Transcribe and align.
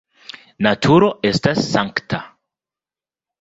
Naturo 0.67 1.09
estas 1.31 1.61
sankta. 1.67 2.23